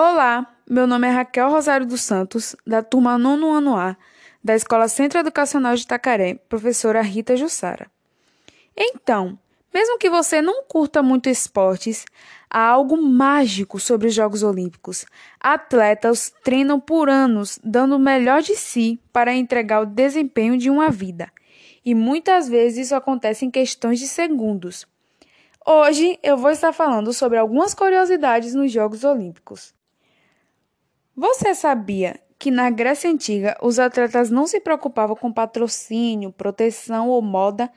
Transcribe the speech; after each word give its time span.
Olá, 0.00 0.46
meu 0.70 0.86
nome 0.86 1.08
é 1.08 1.10
Raquel 1.10 1.50
Rosário 1.50 1.84
dos 1.84 2.02
Santos, 2.02 2.54
da 2.64 2.84
turma 2.84 3.18
nono 3.18 3.50
ano 3.50 3.76
A, 3.76 3.96
da 4.44 4.54
Escola 4.54 4.86
Centro 4.86 5.18
Educacional 5.18 5.74
de 5.74 5.82
Itacaré, 5.82 6.36
professora 6.48 7.02
Rita 7.02 7.36
Jussara. 7.36 7.90
Então, 8.76 9.36
mesmo 9.74 9.98
que 9.98 10.08
você 10.08 10.40
não 10.40 10.62
curta 10.62 11.02
muito 11.02 11.28
esportes, 11.28 12.04
há 12.48 12.60
algo 12.60 12.96
mágico 12.96 13.80
sobre 13.80 14.06
os 14.06 14.14
Jogos 14.14 14.44
Olímpicos. 14.44 15.04
Atletas 15.40 16.32
treinam 16.44 16.78
por 16.78 17.10
anos, 17.10 17.58
dando 17.64 17.96
o 17.96 17.98
melhor 17.98 18.40
de 18.40 18.54
si 18.54 19.00
para 19.12 19.34
entregar 19.34 19.82
o 19.82 19.86
desempenho 19.86 20.56
de 20.56 20.70
uma 20.70 20.90
vida. 20.90 21.28
E 21.84 21.92
muitas 21.92 22.48
vezes 22.48 22.86
isso 22.86 22.94
acontece 22.94 23.44
em 23.44 23.50
questões 23.50 23.98
de 23.98 24.06
segundos. 24.06 24.86
Hoje 25.66 26.20
eu 26.22 26.36
vou 26.36 26.52
estar 26.52 26.72
falando 26.72 27.12
sobre 27.12 27.36
algumas 27.36 27.74
curiosidades 27.74 28.54
nos 28.54 28.70
Jogos 28.70 29.02
Olímpicos. 29.02 29.76
Você 31.20 31.52
sabia 31.52 32.20
que 32.38 32.48
na 32.48 32.70
Grécia 32.70 33.10
Antiga 33.10 33.58
os 33.60 33.80
atletas 33.80 34.30
não 34.30 34.46
se 34.46 34.60
preocupavam 34.60 35.16
com 35.16 35.32
patrocínio, 35.32 36.30
proteção 36.30 37.08
ou 37.08 37.20
moda? 37.20 37.68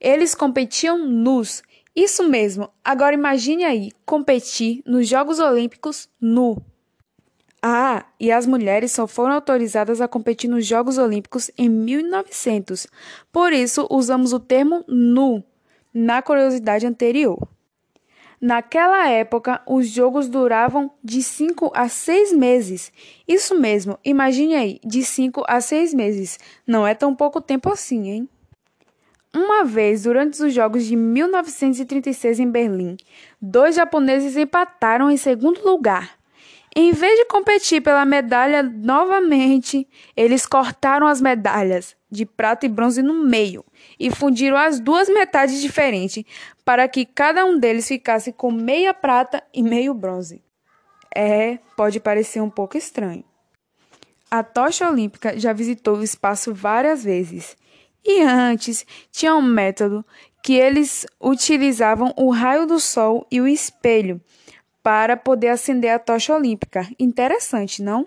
Eles 0.00 0.34
competiam 0.34 0.96
nus. 0.96 1.62
Isso 1.94 2.26
mesmo. 2.26 2.70
Agora 2.82 3.12
imagine 3.12 3.64
aí 3.64 3.92
competir 4.06 4.82
nos 4.86 5.06
Jogos 5.06 5.38
Olímpicos 5.40 6.08
nu. 6.18 6.56
Ah, 7.60 8.06
e 8.18 8.32
as 8.32 8.46
mulheres 8.46 8.92
só 8.92 9.06
foram 9.06 9.34
autorizadas 9.34 10.00
a 10.00 10.08
competir 10.08 10.48
nos 10.48 10.64
Jogos 10.64 10.96
Olímpicos 10.96 11.50
em 11.58 11.68
1900. 11.68 12.86
Por 13.30 13.52
isso 13.52 13.86
usamos 13.90 14.32
o 14.32 14.40
termo 14.40 14.82
nu 14.88 15.44
na 15.92 16.22
curiosidade 16.22 16.86
anterior. 16.86 17.46
Naquela 18.40 19.08
época, 19.08 19.62
os 19.66 19.88
jogos 19.88 20.28
duravam 20.28 20.90
de 21.02 21.22
5 21.22 21.72
a 21.74 21.88
6 21.88 22.32
meses. 22.32 22.92
Isso 23.26 23.58
mesmo, 23.58 23.98
imagine 24.04 24.54
aí, 24.54 24.80
de 24.84 25.02
5 25.02 25.42
a 25.48 25.60
6 25.60 25.94
meses. 25.94 26.38
Não 26.66 26.86
é 26.86 26.94
tão 26.94 27.14
pouco 27.14 27.40
tempo 27.40 27.72
assim, 27.72 28.10
hein? 28.10 28.28
Uma 29.34 29.64
vez, 29.64 30.04
durante 30.04 30.42
os 30.42 30.52
Jogos 30.54 30.84
de 30.86 30.96
1936 30.96 32.40
em 32.40 32.50
Berlim, 32.50 32.96
dois 33.40 33.76
japoneses 33.76 34.36
empataram 34.36 35.10
em 35.10 35.16
segundo 35.16 35.62
lugar. 35.62 36.16
Em 36.74 36.92
vez 36.92 37.18
de 37.18 37.24
competir 37.26 37.82
pela 37.82 38.04
medalha 38.04 38.62
novamente, 38.62 39.88
eles 40.14 40.46
cortaram 40.46 41.06
as 41.06 41.20
medalhas 41.20 41.95
de 42.10 42.24
prata 42.24 42.66
e 42.66 42.68
bronze 42.68 43.02
no 43.02 43.24
meio 43.24 43.64
e 43.98 44.10
fundiram 44.10 44.56
as 44.56 44.78
duas 44.78 45.08
metades 45.08 45.60
diferentes 45.60 46.24
para 46.64 46.88
que 46.88 47.04
cada 47.04 47.44
um 47.44 47.58
deles 47.58 47.88
ficasse 47.88 48.32
com 48.32 48.50
meia 48.50 48.94
prata 48.94 49.42
e 49.52 49.62
meio 49.62 49.92
bronze. 49.92 50.42
É, 51.14 51.58
pode 51.76 51.98
parecer 51.98 52.40
um 52.40 52.50
pouco 52.50 52.76
estranho. 52.76 53.24
A 54.30 54.42
tocha 54.42 54.88
olímpica 54.88 55.38
já 55.38 55.52
visitou 55.52 55.96
o 55.96 56.02
espaço 56.02 56.52
várias 56.52 57.04
vezes 57.04 57.56
e 58.04 58.22
antes 58.22 58.86
tinha 59.10 59.34
um 59.34 59.42
método 59.42 60.04
que 60.42 60.54
eles 60.54 61.06
utilizavam 61.20 62.12
o 62.16 62.30
raio 62.30 62.66
do 62.66 62.78
sol 62.78 63.26
e 63.30 63.40
o 63.40 63.48
espelho 63.48 64.20
para 64.82 65.16
poder 65.16 65.48
acender 65.48 65.90
a 65.90 65.98
tocha 65.98 66.32
olímpica. 66.32 66.88
Interessante, 66.98 67.82
não? 67.82 68.06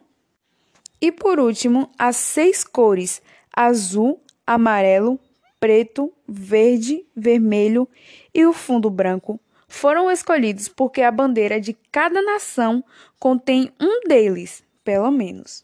E 1.01 1.11
por 1.11 1.39
último, 1.39 1.89
as 1.97 2.15
seis 2.15 2.63
cores: 2.63 3.21
azul, 3.55 4.21
amarelo, 4.45 5.19
preto, 5.59 6.13
verde, 6.27 7.05
vermelho 7.15 7.87
e 8.33 8.45
o 8.45 8.53
fundo 8.53 8.89
branco 8.89 9.39
foram 9.67 10.09
escolhidos 10.09 10.67
porque 10.67 11.01
a 11.01 11.11
bandeira 11.11 11.61
de 11.61 11.73
cada 11.91 12.21
nação 12.21 12.83
contém 13.19 13.71
um 13.79 14.07
deles, 14.07 14.63
pelo 14.83 15.11
menos. 15.11 15.63